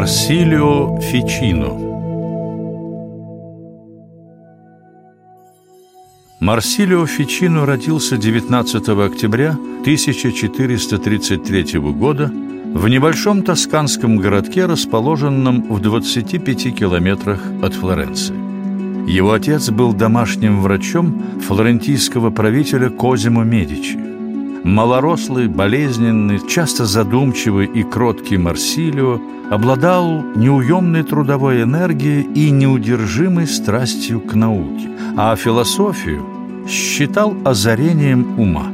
Марсилио 0.00 0.98
Фичино 0.98 1.70
Марсилио 6.40 7.04
Фичино 7.04 7.66
родился 7.66 8.16
19 8.16 8.88
октября 8.88 9.50
1433 9.50 11.78
года 11.80 12.32
в 12.32 12.88
небольшом 12.88 13.42
тосканском 13.42 14.16
городке, 14.16 14.64
расположенном 14.64 15.70
в 15.70 15.80
25 15.80 16.74
километрах 16.74 17.42
от 17.62 17.74
Флоренции. 17.74 18.34
Его 19.06 19.32
отец 19.32 19.68
был 19.68 19.92
домашним 19.92 20.62
врачом 20.62 21.22
флорентийского 21.46 22.30
правителя 22.30 22.88
Козимо 22.88 23.44
Медичи. 23.44 24.09
Малорослый, 24.64 25.48
болезненный, 25.48 26.46
часто 26.46 26.84
задумчивый 26.84 27.66
и 27.66 27.82
кроткий 27.82 28.36
Марсилио 28.36 29.20
обладал 29.50 30.22
неуемной 30.36 31.02
трудовой 31.02 31.62
энергией 31.62 32.22
и 32.34 32.50
неудержимой 32.50 33.46
страстью 33.46 34.20
к 34.20 34.34
науке, 34.34 34.90
а 35.16 35.34
философию 35.34 36.26
считал 36.68 37.34
озарением 37.44 38.38
ума. 38.38 38.70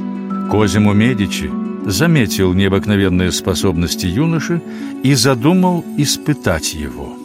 Козимо 0.50 0.92
Медичи 0.92 1.50
заметил 1.86 2.52
необыкновенные 2.52 3.30
способности 3.30 4.06
юноши 4.06 4.60
и 5.04 5.14
задумал 5.14 5.84
испытать 5.96 6.74
его. 6.74 7.16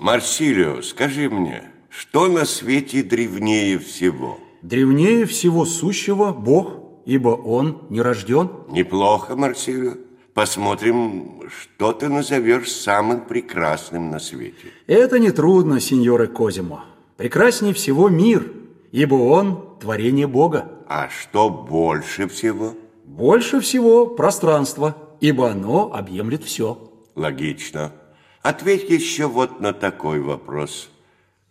Марсилио, 0.00 0.80
скажи 0.82 1.28
мне, 1.28 1.62
что 1.90 2.28
на 2.28 2.46
свете 2.46 3.02
древнее 3.02 3.78
всего? 3.78 4.40
Древнее 4.62 5.26
всего 5.26 5.66
сущего 5.66 6.32
Бог, 6.32 6.81
ибо 7.04 7.30
Он 7.30 7.82
не 7.90 8.00
рожден. 8.00 8.50
Неплохо, 8.68 9.36
Марсилио. 9.36 9.94
Посмотрим, 10.34 11.42
что 11.48 11.92
ты 11.92 12.08
назовешь 12.08 12.72
самым 12.72 13.26
прекрасным 13.26 14.10
на 14.10 14.18
свете. 14.18 14.68
Это 14.86 15.18
нетрудно, 15.18 15.78
сеньоре 15.78 16.26
Козимо. 16.26 16.86
Прекраснее 17.18 17.74
всего 17.74 18.08
мир, 18.08 18.50
ибо 18.92 19.14
он 19.14 19.78
творение 19.78 20.26
Бога. 20.26 20.72
А 20.88 21.10
что 21.10 21.50
больше 21.50 22.28
всего? 22.28 22.74
Больше 23.04 23.60
всего 23.60 24.06
пространство, 24.06 24.96
ибо 25.20 25.50
оно 25.50 25.92
объемлет 25.92 26.44
все. 26.44 26.90
Логично. 27.14 27.92
Ответь 28.40 28.88
еще 28.88 29.26
вот 29.26 29.60
на 29.60 29.74
такой 29.74 30.20
вопрос. 30.20 30.88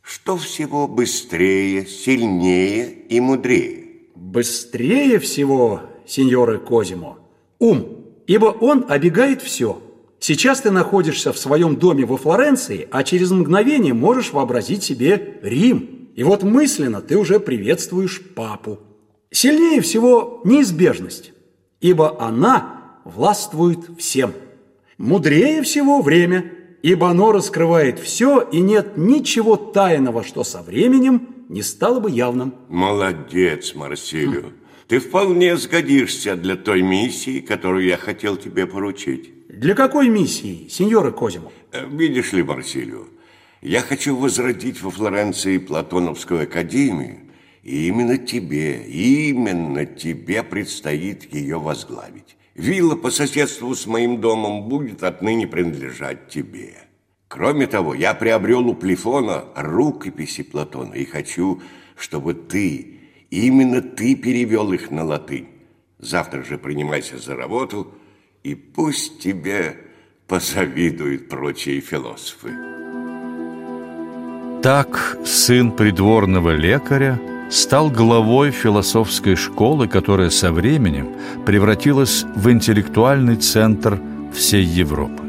Что 0.01 0.37
всего 0.37 0.87
быстрее, 0.87 1.85
сильнее 1.85 2.91
и 2.91 3.19
мудрее? 3.19 3.80
Быстрее 4.21 5.17
всего, 5.17 5.81
сеньоры 6.05 6.59
Козимо, 6.59 7.17
ум, 7.57 8.05
ибо 8.27 8.45
он 8.45 8.85
обегает 8.87 9.41
все. 9.41 9.81
Сейчас 10.19 10.61
ты 10.61 10.69
находишься 10.69 11.33
в 11.33 11.39
своем 11.39 11.75
доме 11.75 12.05
во 12.05 12.17
Флоренции, 12.17 12.87
а 12.91 13.03
через 13.03 13.31
мгновение 13.31 13.95
можешь 13.95 14.31
вообразить 14.31 14.83
себе 14.83 15.39
Рим. 15.41 16.09
И 16.15 16.23
вот 16.23 16.43
мысленно 16.43 17.01
ты 17.01 17.17
уже 17.17 17.39
приветствуешь 17.39 18.21
папу. 18.35 18.77
Сильнее 19.31 19.81
всего 19.81 20.41
неизбежность, 20.45 21.33
ибо 21.79 22.21
она 22.21 22.99
властвует 23.05 23.79
всем. 23.97 24.33
Мудрее 24.99 25.63
всего 25.63 25.99
время, 26.03 26.53
ибо 26.83 27.09
оно 27.09 27.31
раскрывает 27.31 27.97
все, 27.97 28.39
и 28.39 28.61
нет 28.61 28.97
ничего 28.97 29.55
тайного, 29.55 30.23
что 30.23 30.43
со 30.43 30.61
временем 30.61 31.27
не 31.51 31.63
стало 31.63 31.99
бы 31.99 32.09
явным. 32.09 32.55
Молодец, 32.69 33.75
Марсилио. 33.75 34.51
Ты 34.87 34.99
вполне 34.99 35.57
сгодишься 35.57 36.35
для 36.35 36.55
той 36.55 36.81
миссии, 36.81 37.41
которую 37.41 37.85
я 37.85 37.97
хотел 37.97 38.37
тебе 38.37 38.65
поручить. 38.65 39.31
Для 39.49 39.75
какой 39.75 40.09
миссии, 40.09 40.67
сеньора 40.69 41.11
Козимо? 41.11 41.51
Э, 41.71 41.85
Видишь 41.87 42.33
ли, 42.33 42.41
Марсилио, 42.41 43.05
я 43.61 43.81
хочу 43.81 44.15
возродить 44.15 44.81
во 44.81 44.91
Флоренции 44.91 45.57
Платоновскую 45.57 46.43
академию, 46.43 47.19
и 47.63 47.87
именно 47.87 48.17
тебе, 48.17 48.83
именно 48.83 49.85
тебе 49.85 50.43
предстоит 50.43 51.33
ее 51.33 51.59
возглавить. 51.59 52.37
Вилла 52.55 52.95
по 52.95 53.11
соседству 53.11 53.75
с 53.75 53.85
моим 53.87 54.19
домом 54.21 54.69
будет 54.69 55.03
отныне 55.03 55.47
принадлежать 55.47 56.29
тебе. 56.29 56.75
Кроме 57.31 57.65
того, 57.65 57.93
я 57.93 58.13
приобрел 58.13 58.67
у 58.67 58.73
Плефона 58.73 59.45
рукописи 59.55 60.43
Платона 60.43 60.95
и 60.95 61.05
хочу, 61.05 61.61
чтобы 61.95 62.33
ты, 62.33 62.99
именно 63.29 63.81
ты 63.81 64.15
перевел 64.15 64.73
их 64.73 64.91
на 64.91 65.05
латынь. 65.05 65.47
Завтра 65.97 66.43
же 66.43 66.57
принимайся 66.57 67.17
за 67.17 67.37
работу, 67.37 67.87
и 68.43 68.53
пусть 68.53 69.19
тебе 69.21 69.77
позавидуют 70.27 71.29
прочие 71.29 71.79
философы. 71.79 72.49
Так 74.61 75.17
сын 75.23 75.71
придворного 75.71 76.53
лекаря 76.53 77.17
стал 77.49 77.89
главой 77.89 78.51
философской 78.51 79.37
школы, 79.37 79.87
которая 79.87 80.31
со 80.31 80.51
временем 80.51 81.07
превратилась 81.45 82.25
в 82.35 82.51
интеллектуальный 82.51 83.37
центр 83.37 84.01
всей 84.33 84.65
Европы. 84.65 85.20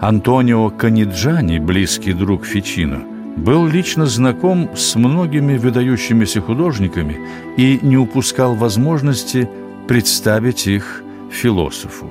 Антонио 0.00 0.70
Каниджани, 0.70 1.58
близкий 1.58 2.12
друг 2.12 2.46
Фичино, 2.46 3.02
был 3.36 3.66
лично 3.66 4.06
знаком 4.06 4.70
с 4.76 4.94
многими 4.94 5.58
выдающимися 5.58 6.40
художниками 6.40 7.18
и 7.56 7.80
не 7.82 7.96
упускал 7.96 8.54
возможности 8.54 9.48
представить 9.88 10.68
их 10.68 11.02
философу. 11.32 12.08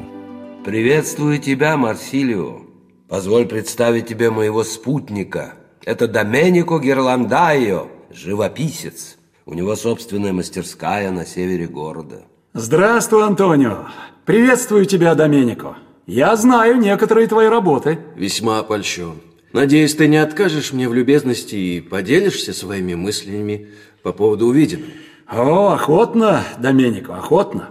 Приветствую 0.65 1.39
тебя, 1.39 1.77
Марсилио. 1.77 2.61
Позволь 3.07 3.45
представить 3.45 4.07
тебе 4.07 4.31
моего 4.31 4.65
спутника. 4.65 5.53
Это 5.85 6.09
Доменико 6.09 6.79
Герландайо, 6.79 7.87
живописец. 8.11 9.17
У 9.45 9.53
него 9.53 9.77
собственная 9.77 10.33
мастерская 10.33 11.09
на 11.11 11.25
севере 11.25 11.67
города. 11.67 12.25
Здравствуй, 12.53 13.23
Антонио. 13.25 13.85
Приветствую 14.25 14.85
тебя, 14.85 15.15
Доменико. 15.15 15.77
Я 16.07 16.35
знаю 16.37 16.77
некоторые 16.77 17.27
твои 17.27 17.47
работы. 17.47 17.99
Весьма 18.15 18.59
опольщен. 18.59 19.15
Надеюсь, 19.51 19.93
ты 19.93 20.07
не 20.07 20.17
откажешь 20.17 20.71
мне 20.71 20.87
в 20.87 20.93
любезности 20.93 21.55
и 21.55 21.81
поделишься 21.81 22.53
своими 22.53 22.93
мыслями 22.95 23.69
по 24.03 24.13
поводу 24.13 24.47
увиденного. 24.47 24.91
О, 25.27 25.73
охотно, 25.73 26.43
Доменико, 26.59 27.15
охотно. 27.17 27.69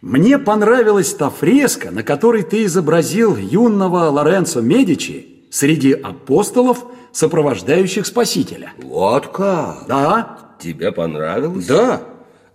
Мне 0.00 0.38
понравилась 0.38 1.12
та 1.14 1.30
фреска, 1.30 1.90
на 1.90 2.04
которой 2.04 2.42
ты 2.44 2.64
изобразил 2.64 3.36
юного 3.36 4.08
Лоренцо 4.10 4.60
Медичи 4.60 5.26
среди 5.50 5.92
апостолов, 5.92 6.84
сопровождающих 7.12 8.06
Спасителя. 8.06 8.72
Вот 8.80 9.26
как? 9.28 9.86
Да, 9.88 10.38
Тебе 10.60 10.92
понравилось? 10.92 11.66
да. 11.66 12.02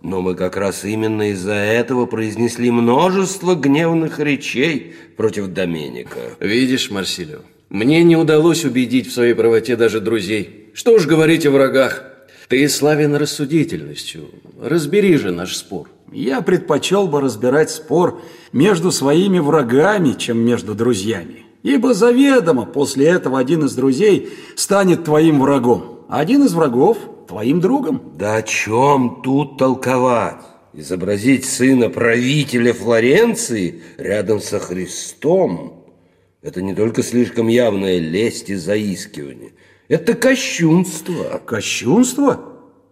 Но 0.02 0.22
мы 0.22 0.34
как 0.34 0.56
раз 0.56 0.84
именно 0.84 1.30
из-за 1.30 1.52
этого 1.52 2.06
произнесли 2.06 2.70
множество 2.70 3.54
гневных 3.54 4.18
речей 4.18 4.94
против 5.16 5.48
Доменика. 5.48 6.18
Видишь, 6.40 6.90
Марсилио, 6.90 7.40
мне 7.68 8.02
не 8.02 8.16
удалось 8.16 8.64
убедить 8.64 9.08
в 9.08 9.12
своей 9.12 9.34
правоте 9.34 9.76
даже 9.76 10.00
друзей. 10.00 10.70
Что 10.72 10.94
уж 10.94 11.06
говорить 11.06 11.46
о 11.46 11.50
врагах. 11.50 12.04
Ты 12.48 12.68
славен 12.68 13.14
рассудительностью. 13.14 14.30
Разбери 14.60 15.16
же 15.16 15.30
наш 15.30 15.56
спор. 15.56 15.88
Я 16.10 16.40
предпочел 16.40 17.06
бы 17.06 17.20
разбирать 17.20 17.70
спор 17.70 18.22
между 18.52 18.90
своими 18.90 19.38
врагами, 19.38 20.14
чем 20.18 20.38
между 20.38 20.74
друзьями. 20.74 21.44
Ибо 21.62 21.92
заведомо 21.94 22.64
после 22.64 23.06
этого 23.06 23.38
один 23.38 23.66
из 23.66 23.74
друзей 23.74 24.30
станет 24.56 25.04
твоим 25.04 25.40
врагом, 25.40 26.06
а 26.08 26.18
один 26.20 26.44
из 26.44 26.54
врагов– 26.54 26.98
твоим 27.30 27.60
другом. 27.60 28.12
Да 28.18 28.36
о 28.36 28.42
чем 28.42 29.22
тут 29.22 29.56
толковать? 29.56 30.42
Изобразить 30.72 31.44
сына 31.44 31.88
правителя 31.88 32.72
Флоренции 32.72 33.82
рядом 33.96 34.40
со 34.40 34.58
Христом– 34.58 35.84
это 36.42 36.60
не 36.60 36.74
только 36.74 37.02
слишком 37.02 37.46
явная 37.48 37.98
лесть 37.98 38.50
и 38.50 38.56
заискивание. 38.56 39.52
Это 39.88 40.14
кощунство. 40.14 41.40
Кощунство? 41.44 42.40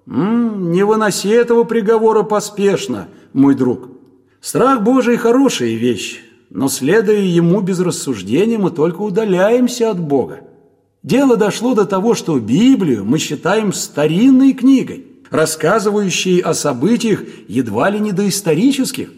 М, 0.06 0.70
не 0.70 0.84
выноси 0.84 1.30
этого 1.30 1.64
приговора 1.64 2.22
поспешно, 2.22 3.08
мой 3.32 3.54
друг. 3.56 3.88
Страх 4.40 4.82
Божий– 4.82 5.16
хорошая 5.18 5.74
вещь, 5.74 6.20
но, 6.50 6.68
следуя 6.68 7.20
ему 7.20 7.60
без 7.60 7.80
рассуждения, 7.80 8.58
мы 8.58 8.70
только 8.70 9.00
удаляемся 9.00 9.90
от 9.90 9.98
Бога. 9.98 10.47
Дело 11.02 11.36
дошло 11.36 11.74
до 11.74 11.84
того, 11.84 12.14
что 12.14 12.38
Библию 12.38 13.04
мы 13.04 13.18
считаем 13.18 13.72
старинной 13.72 14.52
книгой, 14.52 15.06
рассказывающей 15.30 16.40
о 16.40 16.54
событиях 16.54 17.22
едва 17.48 17.90
ли 17.90 18.00
не 18.00 18.12
доисторических. 18.12 19.10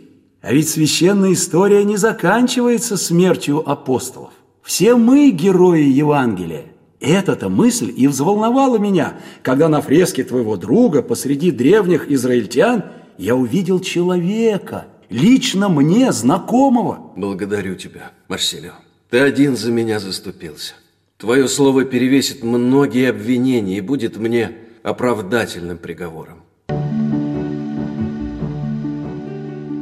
А 0.42 0.52
ведь 0.52 0.68
священная 0.68 1.32
история 1.32 1.84
не 1.84 1.96
заканчивается 1.96 2.96
смертью 2.96 3.68
апостолов. 3.68 4.32
Все 4.62 4.94
мы 4.94 5.30
герои 5.30 5.82
Евангелия. 5.82 6.66
Эта-то 7.00 7.48
мысль 7.48 7.92
и 7.96 8.06
взволновала 8.06 8.78
меня, 8.78 9.14
когда 9.42 9.68
на 9.68 9.80
фреске 9.80 10.22
твоего 10.22 10.56
друга 10.56 11.02
посреди 11.02 11.50
древних 11.50 12.10
израильтян 12.10 12.84
я 13.16 13.36
увидел 13.36 13.80
человека, 13.80 14.86
лично 15.08 15.70
мне 15.70 16.12
знакомого. 16.12 17.12
Благодарю 17.16 17.74
тебя, 17.74 18.12
Марселио. 18.28 18.72
Ты 19.08 19.18
один 19.18 19.56
за 19.56 19.72
меня 19.72 19.98
заступился. 19.98 20.74
Твое 21.20 21.48
слово 21.48 21.84
перевесит 21.84 22.42
многие 22.42 23.10
обвинения 23.10 23.76
и 23.76 23.82
будет 23.82 24.16
мне 24.16 24.52
оправдательным 24.82 25.76
приговором. 25.76 26.44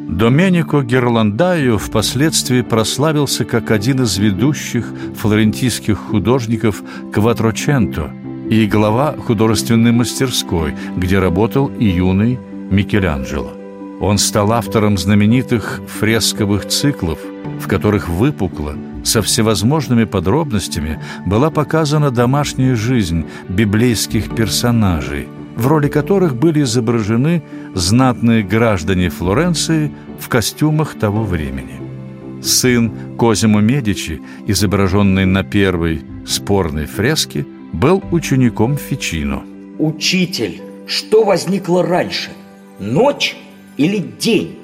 Доменико 0.08 0.82
Герландаю 0.82 1.78
впоследствии 1.78 2.62
прославился 2.62 3.44
как 3.44 3.70
один 3.70 4.02
из 4.02 4.18
ведущих 4.18 4.92
флорентийских 5.14 5.96
художников 5.96 6.82
Кватроченто 7.12 8.10
и 8.50 8.66
глава 8.66 9.14
художественной 9.16 9.92
мастерской, 9.92 10.74
где 10.96 11.20
работал 11.20 11.70
и 11.78 11.84
юный 11.84 12.36
Микеланджело. 12.72 13.52
Он 14.00 14.18
стал 14.18 14.50
автором 14.50 14.98
знаменитых 14.98 15.80
фресковых 15.86 16.66
циклов, 16.66 17.20
в 17.60 17.68
которых 17.68 18.08
выпукло, 18.08 18.74
со 19.08 19.22
всевозможными 19.22 20.04
подробностями 20.04 21.02
была 21.24 21.50
показана 21.50 22.10
домашняя 22.10 22.76
жизнь 22.76 23.24
библейских 23.48 24.34
персонажей, 24.34 25.28
в 25.56 25.66
роли 25.66 25.88
которых 25.88 26.36
были 26.36 26.62
изображены 26.62 27.42
знатные 27.74 28.42
граждане 28.42 29.08
Флоренции 29.08 29.90
в 30.20 30.28
костюмах 30.28 30.98
того 30.98 31.24
времени. 31.24 31.80
Сын 32.42 32.92
Козимо 33.16 33.60
Медичи, 33.60 34.20
изображенный 34.46 35.24
на 35.24 35.42
первой 35.42 36.02
спорной 36.26 36.84
фреске, 36.84 37.46
был 37.72 38.02
учеником 38.12 38.76
Фичино. 38.76 39.42
Учитель, 39.78 40.60
что 40.86 41.24
возникло 41.24 41.82
раньше? 41.82 42.30
Ночь 42.78 43.36
или 43.78 43.98
день? 43.98 44.58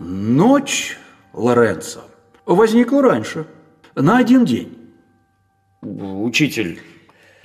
Ночь, 0.00 0.98
Лоренцо, 1.32 2.00
возникла 2.46 3.02
раньше, 3.02 3.46
на 3.94 4.18
один 4.18 4.44
день. 4.44 4.76
Учитель, 5.82 6.80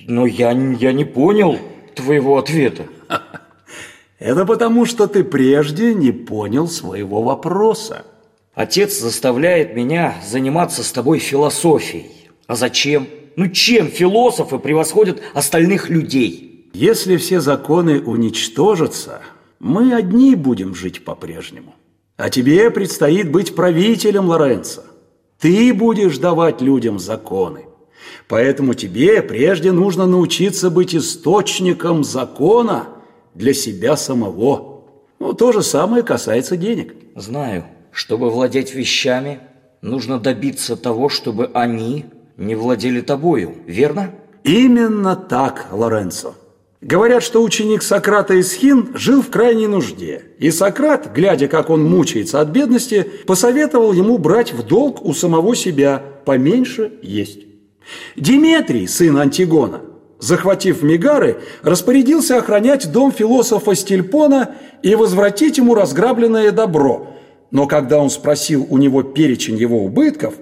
но 0.00 0.26
я, 0.26 0.50
я 0.52 0.92
не 0.92 1.04
понял 1.04 1.58
твоего 1.94 2.38
ответа. 2.38 2.84
Это 4.18 4.44
потому, 4.44 4.86
что 4.86 5.06
ты 5.06 5.24
прежде 5.24 5.94
не 5.94 6.12
понял 6.12 6.68
своего 6.68 7.22
вопроса. 7.22 8.04
Отец 8.54 8.98
заставляет 8.98 9.74
меня 9.74 10.14
заниматься 10.26 10.82
с 10.82 10.92
тобой 10.92 11.18
философией. 11.18 12.30
А 12.46 12.54
зачем? 12.54 13.06
Ну 13.36 13.48
чем 13.48 13.88
философы 13.88 14.58
превосходят 14.58 15.20
остальных 15.34 15.90
людей? 15.90 16.70
Если 16.72 17.16
все 17.16 17.40
законы 17.40 18.00
уничтожатся, 18.00 19.20
мы 19.58 19.94
одни 19.94 20.34
будем 20.34 20.74
жить 20.74 21.04
по-прежнему. 21.04 21.74
А 22.16 22.30
тебе 22.30 22.70
предстоит 22.70 23.30
быть 23.30 23.54
правителем, 23.54 24.28
Лоренцо. 24.28 24.82
Ты 25.38 25.74
будешь 25.74 26.18
давать 26.18 26.62
людям 26.62 26.98
законы. 26.98 27.66
Поэтому 28.28 28.74
тебе 28.74 29.22
прежде 29.22 29.70
нужно 29.72 30.06
научиться 30.06 30.70
быть 30.70 30.94
источником 30.94 32.04
закона 32.04 32.88
для 33.34 33.52
себя 33.52 33.96
самого. 33.96 34.84
Ну, 35.18 35.32
то 35.34 35.52
же 35.52 35.62
самое 35.62 36.02
касается 36.02 36.56
денег. 36.56 36.94
Знаю, 37.14 37.64
чтобы 37.92 38.30
владеть 38.30 38.74
вещами, 38.74 39.40
нужно 39.82 40.18
добиться 40.18 40.76
того, 40.76 41.08
чтобы 41.08 41.50
они 41.52 42.06
не 42.36 42.54
владели 42.54 43.00
тобою, 43.00 43.56
верно? 43.66 44.14
Именно 44.42 45.16
так, 45.16 45.68
Лоренцо. 45.70 46.34
Говорят, 46.86 47.24
что 47.24 47.42
ученик 47.42 47.82
Сократа 47.82 48.34
из 48.34 48.52
Хин 48.52 48.90
жил 48.94 49.20
в 49.20 49.28
крайней 49.28 49.66
нужде. 49.66 50.22
И 50.38 50.52
Сократ, 50.52 51.12
глядя, 51.12 51.48
как 51.48 51.68
он 51.68 51.82
мучается 51.82 52.40
от 52.40 52.50
бедности, 52.50 53.10
посоветовал 53.26 53.92
ему 53.92 54.18
брать 54.18 54.52
в 54.52 54.62
долг 54.62 55.04
у 55.04 55.12
самого 55.12 55.56
себя 55.56 56.00
поменьше 56.24 56.92
есть. 57.02 57.40
Диметрий, 58.14 58.86
сын 58.86 59.16
Антигона, 59.16 59.80
захватив 60.20 60.84
Мегары, 60.84 61.38
распорядился 61.64 62.36
охранять 62.36 62.92
дом 62.92 63.10
философа 63.10 63.74
Стильпона 63.74 64.54
и 64.84 64.94
возвратить 64.94 65.58
ему 65.58 65.74
разграбленное 65.74 66.52
добро. 66.52 67.08
Но 67.50 67.66
когда 67.66 67.98
он 67.98 68.10
спросил 68.10 68.64
у 68.70 68.78
него 68.78 69.02
перечень 69.02 69.56
его 69.56 69.84
убытков, 69.84 70.34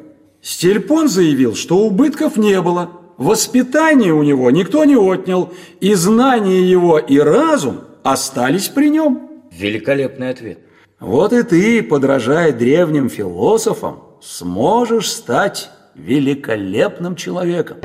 Стильпон 0.43 1.09
заявил, 1.09 1.55
что 1.55 1.79
убытков 1.79 2.37
не 2.37 2.61
было, 2.61 2.91
воспитание 3.17 4.13
у 4.13 4.23
него 4.23 4.51
никто 4.51 4.85
не 4.85 4.97
отнял, 4.97 5.53
и 5.81 5.95
знания 5.95 6.63
его 6.63 6.99
и 6.99 7.19
разум 7.19 7.81
остались 8.03 8.69
при 8.69 8.91
нем. 8.91 9.31
Великолепный 9.53 10.31
ответ. 10.31 10.59
Вот 11.01 11.33
и 11.33 11.43
ты, 11.43 11.83
подражая 11.83 12.53
древним 12.53 13.09
философам, 13.09 14.01
сможешь 14.23 15.11
стать 15.11 15.71
великолепным 15.95 17.15
человеком. 17.17 17.79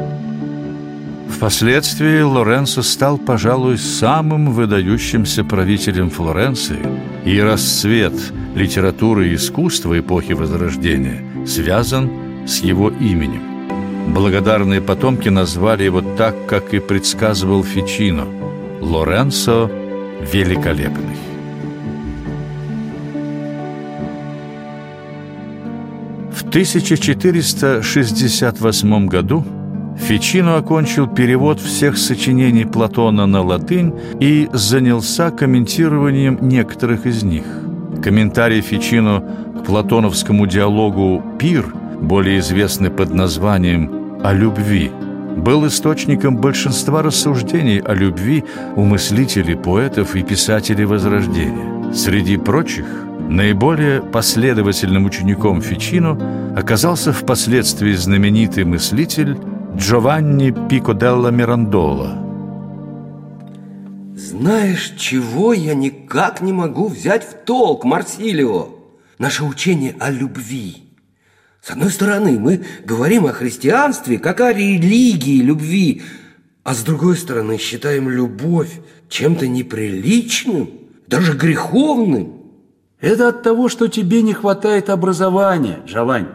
Впоследствии 1.30 2.22
Лоренцо 2.22 2.82
стал, 2.82 3.18
пожалуй, 3.18 3.78
самым 3.78 4.52
выдающимся 4.52 5.44
правителем 5.44 6.10
Флоренции, 6.10 6.80
и 7.24 7.40
расцвет 7.40 8.14
литературы 8.56 9.30
и 9.30 9.36
искусства 9.36 10.00
эпохи 10.00 10.34
Возрождения 10.34 11.24
связан 11.46 12.10
с 12.46 12.60
его 12.60 12.90
именем. 12.90 13.59
Благодарные 14.08 14.82
потомки 14.82 15.30
назвали 15.30 15.84
его 15.84 16.02
так, 16.02 16.48
как 16.48 16.74
и 16.74 16.80
предсказывал 16.80 17.64
Фичино– 17.64 18.26
Лоренцо 18.82 19.70
Великолепный. 20.34 21.16
В 26.34 26.44
1468 26.50 29.08
году 29.08 29.46
Фичино 30.00 30.58
окончил 30.58 31.08
перевод 31.08 31.60
всех 31.60 31.98
сочинений 31.98 32.66
Платона 32.66 33.28
на 33.28 33.44
латынь 33.44 33.94
и 34.20 34.50
занялся 34.54 35.30
комментированием 35.30 36.40
некоторых 36.42 37.06
из 37.06 37.22
них. 37.24 37.44
Комментарий 38.04 38.62
Фичино 38.62 39.24
к 39.60 39.66
платоновскому 39.66 40.48
диалогу 40.48 41.22
«Пир», 41.38 41.66
более 42.02 42.40
известный 42.40 42.90
под 42.90 43.14
названием 43.14 44.20
«О 44.24 44.34
любви», 44.34 44.92
был 45.38 45.66
источником 45.68 46.38
большинства 46.38 47.02
рассуждений 47.02 47.80
о 47.80 47.94
любви 47.94 48.44
у 48.76 48.84
мыслителей, 48.84 49.56
поэтов 49.56 50.16
и 50.16 50.24
писателей 50.24 50.86
Возрождения. 50.86 51.94
Среди 51.94 52.38
прочих– 52.38 52.86
Наиболее 53.30 54.02
последовательным 54.02 55.06
учеником 55.06 55.62
Фичино 55.62 56.56
оказался 56.58 57.14
впоследствии 57.14 57.94
знаменитый 57.94 58.64
мыслитель 58.64 59.38
Джованни 59.76 60.50
Пикоделла 60.68 61.30
Мирандола. 61.30 62.18
Знаешь, 64.16 64.96
чего 64.98 65.54
я 65.54 65.76
никак 65.76 66.42
не 66.42 66.52
могу 66.52 66.88
взять 66.88 67.24
в 67.24 67.46
толк, 67.46 67.84
Марсилио? 67.84 68.70
Наше 69.20 69.44
учение 69.44 69.96
о 70.00 70.10
любви. 70.10 70.89
С 71.62 71.72
одной 71.72 71.90
стороны, 71.90 72.40
мы 72.40 72.66
говорим 72.86 73.26
о 73.26 73.34
христианстве 73.34 74.18
как 74.18 74.42
о 74.42 74.54
религии 74.54 75.42
любви, 75.42 76.02
а 76.64 76.74
с 76.74 76.84
другой 76.84 77.18
стороны, 77.18 77.58
считаем 77.58 78.10
любовь 78.10 78.80
чем-то 79.10 79.48
неприличным, 79.48 80.70
даже 81.08 81.34
греховным. 81.34 82.44
Это 83.02 83.30
от 83.30 83.44
того, 83.44 83.70
что 83.70 83.88
тебе 83.88 84.22
не 84.22 84.34
хватает 84.34 84.90
образования, 84.90 85.80
Джованни. 85.86 86.28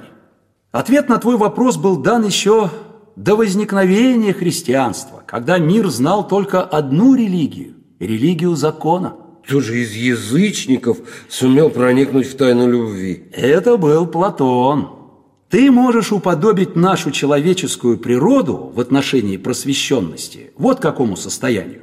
Ответ 0.72 1.08
на 1.08 1.18
твой 1.18 1.36
вопрос 1.36 1.76
был 1.76 1.98
дан 1.98 2.24
еще 2.24 2.70
до 3.16 3.36
возникновения 3.36 4.32
христианства, 4.32 5.22
когда 5.24 5.58
мир 5.58 5.88
знал 5.88 6.26
только 6.26 6.62
одну 6.62 7.14
религию– 7.14 7.74
религию 8.00 8.56
закона. 8.56 9.14
Кто 9.46 9.60
же 9.60 9.78
из 9.78 9.92
язычников 9.92 10.98
сумел 11.28 11.70
проникнуть 11.70 12.26
в 12.26 12.36
тайну 12.36 12.68
любви? 12.68 13.28
Это 13.32 13.76
был 13.76 14.06
Платон. 14.06 15.03
Ты 15.54 15.70
можешь 15.70 16.10
уподобить 16.10 16.74
нашу 16.74 17.12
человеческую 17.12 17.96
природу 17.96 18.72
в 18.74 18.80
отношении 18.80 19.36
просвещенности 19.36 20.50
вот 20.58 20.80
какому 20.80 21.16
состоянию. 21.16 21.82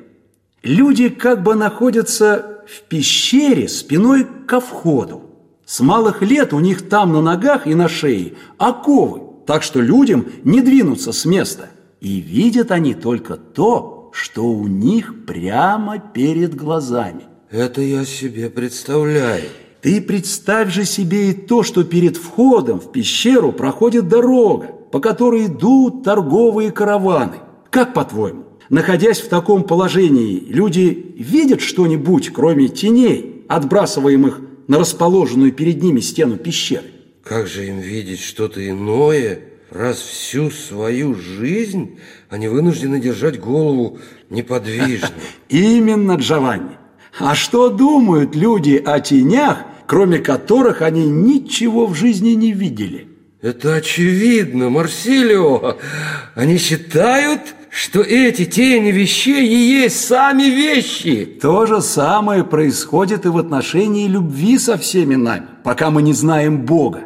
Люди 0.62 1.08
как 1.08 1.42
бы 1.42 1.56
находятся 1.56 2.66
в 2.68 2.82
пещере 2.90 3.70
спиной 3.70 4.28
ко 4.46 4.60
входу. 4.60 5.22
С 5.66 5.80
малых 5.80 6.22
лет 6.22 6.52
у 6.52 6.60
них 6.60 6.90
там 6.90 7.14
на 7.14 7.22
ногах 7.22 7.66
и 7.66 7.74
на 7.74 7.88
шее 7.88 8.34
оковы, 8.58 9.22
так 9.48 9.64
что 9.64 9.80
людям 9.80 10.26
не 10.44 10.60
двинуться 10.60 11.14
с 11.14 11.24
места. 11.24 11.70
И 12.02 12.20
видят 12.20 12.72
они 12.72 12.94
только 12.94 13.38
то, 13.38 14.12
что 14.12 14.48
у 14.48 14.68
них 14.68 15.26
прямо 15.26 15.98
перед 15.98 16.56
глазами. 16.56 17.24
Это 17.50 17.80
я 17.80 18.04
себе 18.04 18.50
представляю. 18.50 19.46
Ты 19.82 20.02
представь 20.02 20.74
же 20.74 20.86
себе 20.86 21.32
и 21.32 21.34
то, 21.34 21.64
что 21.64 21.84
перед 21.84 22.18
входом 22.18 22.80
в 22.80 22.92
пещеру 22.92 23.52
проходит 23.52 24.08
дорога, 24.08 24.68
по 24.92 25.00
которой 25.00 25.48
идут 25.48 26.04
торговые 26.04 26.72
караваны. 26.72 27.38
Как 27.70 27.94
по-твоему? 27.94 28.46
находясь 28.72 29.20
в 29.20 29.28
таком 29.28 29.64
положении, 29.64 30.40
люди 30.48 31.14
видят 31.18 31.62
что-нибудь, 31.62 32.32
кроме 32.34 32.70
теней, 32.70 33.44
отбрасываемых 33.48 34.42
на 34.68 34.80
расположенную 34.80 35.52
перед 35.52 35.84
ними 35.84 36.00
стену 36.00 36.38
пещеры. 36.38 36.86
Как 37.24 37.48
же 37.48 37.68
им 37.68 37.80
видеть 37.80 38.22
что-то 38.22 38.68
иное, 38.68 39.42
раз 39.70 40.00
всю 40.00 40.50
свою 40.50 41.14
жизнь 41.16 42.00
они 42.30 42.48
вынуждены 42.48 43.00
держать 43.00 43.40
голову 43.40 44.00
неподвижно? 44.30 45.10
Именно, 45.50 46.14
Джованни. 46.14 46.78
А 47.20 47.36
что 47.36 47.70
думают 47.70 48.36
люди 48.36 48.82
о 48.84 49.02
тенях, 49.02 49.66
кроме 49.92 50.20
которых 50.20 50.82
они 50.82 51.06
ничего 51.06 51.86
в 51.86 51.96
жизни 51.96 52.30
не 52.30 52.54
видели? 52.54 53.10
Это 53.42 53.76
очевидно, 53.76 54.70
Марсилио. 54.70 55.76
Они 56.34 56.58
считают, 56.58 57.42
что 57.70 58.00
эти 58.00 58.46
тени 58.46 58.92
вещей 58.92 59.46
и 59.46 59.82
есть 59.82 60.00
сами 60.00 60.44
вещи. 60.44 61.26
То 61.26 61.66
же 61.66 61.82
самое 61.82 62.46
происходит 62.46 63.26
и 63.26 63.28
в 63.28 63.38
отношении 63.38 64.08
любви 64.08 64.58
со 64.60 64.78
всеми 64.78 65.16
нами, 65.16 65.48
пока 65.66 65.92
мы 65.92 66.04
не 66.04 66.14
знаем 66.14 66.66
Бога. 66.66 67.02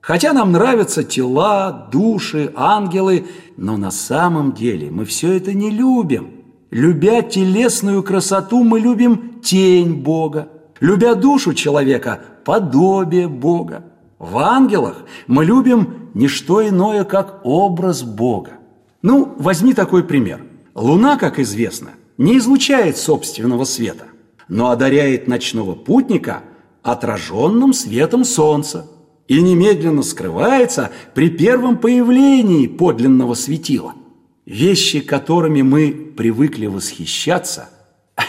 Хотя 0.00 0.32
нам 0.32 0.52
нравятся 0.52 1.04
тела, 1.04 1.90
души, 1.92 2.50
ангелы, 2.56 3.26
но 3.58 3.76
на 3.76 3.90
самом 3.90 4.54
деле 4.54 4.90
мы 4.90 5.04
все 5.04 5.34
это 5.34 5.52
не 5.52 5.68
любим. 5.68 6.30
Любя 6.70 7.20
телесную 7.20 8.02
красоту, 8.02 8.64
мы 8.64 8.80
любим 8.80 9.42
тень 9.42 9.96
Бога. 9.96 10.48
Любя 10.82 11.14
душу 11.14 11.54
человека, 11.54 12.20
подобие 12.44 13.28
Бога. 13.28 13.84
В 14.18 14.36
ангелах 14.38 15.04
мы 15.28 15.44
любим 15.44 16.10
не 16.12 16.26
что 16.26 16.68
иное, 16.68 17.04
как 17.04 17.40
образ 17.44 18.02
Бога. 18.02 18.54
Ну, 19.00 19.32
возьми 19.38 19.74
такой 19.74 20.02
пример. 20.02 20.44
Луна, 20.74 21.18
как 21.18 21.38
известно, 21.38 21.90
не 22.18 22.36
излучает 22.38 22.96
собственного 22.96 23.62
света, 23.62 24.06
но 24.48 24.70
одаряет 24.70 25.28
ночного 25.28 25.76
путника 25.76 26.42
отраженным 26.82 27.74
светом 27.74 28.24
солнца 28.24 28.90
и 29.28 29.40
немедленно 29.40 30.02
скрывается 30.02 30.90
при 31.14 31.30
первом 31.30 31.78
появлении 31.78 32.66
подлинного 32.66 33.34
светила. 33.34 33.94
Вещи, 34.46 34.98
которыми 34.98 35.62
мы 35.62 35.92
привыкли 36.16 36.66
восхищаться, 36.66 37.68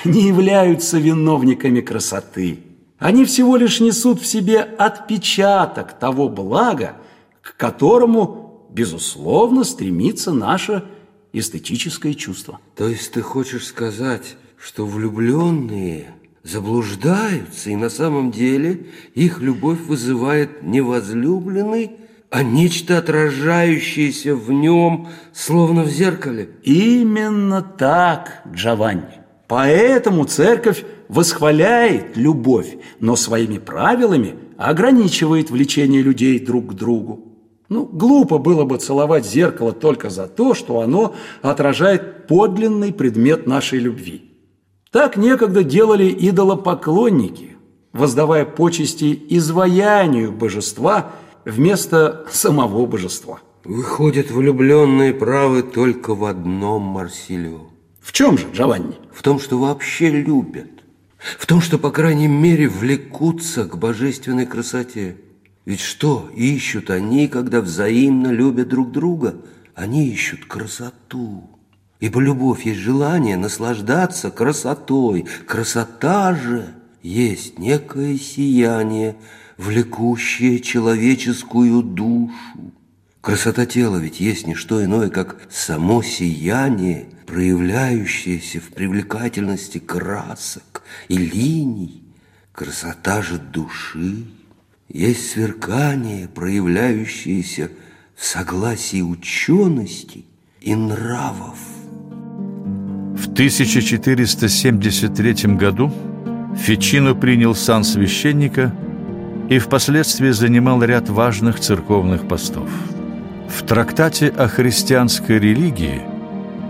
не 0.06 0.28
являются 0.28 0.98
виновниками 0.98 1.82
красоты. 1.82 2.60
Они 3.00 3.26
всего 3.26 3.58
лишь 3.58 3.80
несут 3.80 4.22
в 4.22 4.26
себе 4.26 4.60
отпечаток 4.60 6.00
того 6.00 6.30
блага, 6.30 6.98
к 7.42 7.58
которому, 7.58 8.68
безусловно, 8.72 9.64
стремится 9.64 10.32
наше 10.32 10.86
эстетическое 11.34 12.14
чувство. 12.14 12.60
То 12.76 12.88
есть 12.88 13.12
ты 13.12 13.22
хочешь 13.22 13.66
сказать, 13.68 14.36
что 14.58 14.86
влюбленные 14.86 16.14
заблуждаются, 16.44 17.70
и 17.70 17.76
на 17.76 17.90
самом 17.90 18.32
деле 18.32 18.88
их 19.16 19.42
любовь 19.42 19.80
вызывает 19.82 20.64
не 20.64 20.82
возлюбленный, 20.82 21.92
а 22.30 22.44
нечто 22.44 22.98
отражающееся 22.98 24.36
в 24.36 24.52
нем, 24.52 25.10
словно 25.34 25.84
в 25.84 25.90
зеркале? 25.90 26.50
Именно 26.64 27.62
так, 27.62 28.44
Джованни. 28.52 29.23
Поэтому 29.48 30.26
церковь 30.26 30.86
восхваляет 31.10 32.16
любовь, 32.18 32.78
но 33.00 33.16
своими 33.16 33.58
правилами 33.58 34.36
ограничивает 34.58 35.50
влечение 35.52 36.02
людей 36.02 36.40
друг 36.40 36.72
к 36.72 36.74
другу. 36.74 37.34
Ну, 37.70 37.86
глупо 37.86 38.38
было 38.38 38.66
бы 38.66 38.78
целовать 38.78 39.26
зеркало 39.26 39.72
только 39.72 40.10
за 40.10 40.28
то, 40.28 40.54
что 40.54 40.82
оно 40.82 41.16
отражает 41.42 42.28
подлинный 42.28 42.94
предмет 42.94 43.48
нашей 43.48 43.80
любви. 43.80 44.32
Так 44.92 45.18
некогда 45.18 45.64
делали 45.64 46.06
идолопоклонники, 46.06 47.58
воздавая 47.92 48.46
почести 48.46 49.20
изваянию 49.30 50.32
божества 50.32 51.12
вместо 51.46 52.26
самого 52.32 52.86
божества. 52.86 53.40
Выходят, 53.64 54.30
влюбленные 54.30 55.14
правы 55.14 55.64
только 55.64 56.14
в 56.14 56.26
одном, 56.26 56.84
Марсилио. 56.84 57.73
В 58.04 58.12
чем 58.12 58.38
же, 58.38 58.48
Джованни? 58.52 59.00
В 59.14 59.24
том, 59.24 59.40
что 59.40 59.58
вообще 59.58 60.10
любят. 60.10 60.70
В 61.18 61.46
том, 61.48 61.62
что, 61.62 61.80
по 61.80 61.90
крайней 61.90 62.28
мере, 62.28 62.68
влекутся 62.68 63.64
к 63.64 63.78
божественной 63.78 64.46
красоте. 64.46 65.16
Ведь 65.66 65.80
что 65.80 66.30
ищут 66.36 66.90
они, 66.90 67.30
когда 67.30 67.62
взаимно 67.62 68.28
любят 68.28 68.68
друг 68.68 68.92
друга? 68.92 69.38
Они 69.74 70.10
ищут 70.10 70.46
красоту. 70.46 71.50
Ибо 72.02 72.20
любовь 72.20 72.66
есть 72.66 72.82
желание 72.82 73.38
наслаждаться 73.38 74.30
красотой. 74.30 75.26
Красота 75.48 76.36
же 76.36 76.74
есть 77.02 77.58
некое 77.58 78.18
сияние, 78.18 79.16
влекущее 79.58 80.60
человеческую 80.60 81.82
душу. 81.82 82.74
Красота 83.22 83.66
тела 83.66 83.96
ведь 83.96 84.20
есть 84.20 84.46
не 84.46 84.56
что 84.56 84.84
иное, 84.84 85.10
как 85.10 85.38
само 85.50 86.04
сияние, 86.04 87.08
проявляющееся 87.26 88.60
в 88.60 88.70
привлекательности 88.70 89.80
красок 89.80 90.84
и 91.08 91.18
линий. 91.18 92.04
Красота 92.52 93.22
же 93.22 93.38
души 93.38 94.26
есть 94.90 95.32
сверкание, 95.32 96.28
проявляющееся 96.28 97.72
в 98.16 98.24
согласии 98.24 99.02
учености 99.02 100.26
и 100.62 100.76
нравов. 100.76 101.58
В 103.16 103.32
1473 103.34 105.34
году 105.56 105.92
Фичино 106.56 107.16
принял 107.16 107.56
сан 107.56 107.84
священника 107.84 108.72
и 109.50 109.58
впоследствии 109.60 110.30
занимал 110.30 110.82
ряд 110.84 111.10
важных 111.10 111.60
церковных 111.60 112.28
постов. 112.28 112.70
В 113.50 113.64
трактате 113.64 114.30
о 114.30 114.48
христианской 114.48 115.40
религии 115.40 116.13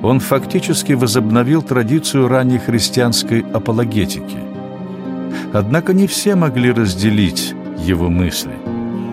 он 0.03 0.19
фактически 0.19 0.93
возобновил 0.93 1.62
традицию 1.62 2.27
ранней 2.27 2.60
христианской 2.60 3.43
апологетики. 3.53 4.38
Однако 5.53 5.93
не 5.93 6.07
все 6.07 6.36
могли 6.36 6.72
разделить 6.72 7.55
его 7.77 8.10
мысли. 8.10 8.51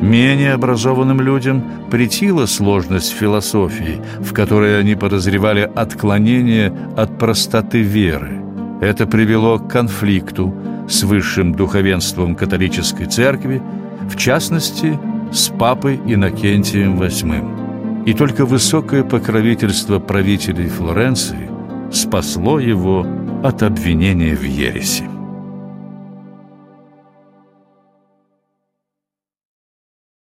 Менее 0.02 0.54
образованным 0.54 1.20
людям 1.20 1.62
претила 1.90 2.47
сложность 2.47 3.12
философии, 3.12 4.00
в 4.18 4.32
которой 4.32 4.80
они 4.80 4.97
подозревали 4.97 5.70
отклонение 5.75 6.73
от 6.97 7.18
простоты 7.18 7.82
веры. 7.82 8.40
Это 8.80 9.06
привело 9.06 9.59
к 9.59 9.70
конфликту 9.70 10.54
с 10.88 11.04
высшим 11.04 11.54
духовенством 11.54 12.35
католической 12.35 13.04
церкви, 13.04 13.62
в 14.09 14.16
частности, 14.16 14.99
с 15.32 15.50
папой 15.50 16.00
Иннокентием 16.06 16.99
VIII. 16.99 17.70
И 18.07 18.14
только 18.14 18.47
высокое 18.47 19.04
покровительство 19.04 19.99
правителей 19.99 20.69
Флоренции 20.69 21.50
спасло 21.92 22.59
его 22.59 23.07
от 23.42 23.62
обвинения 23.62 24.35
в 24.35 24.42
ереси. 24.42 25.20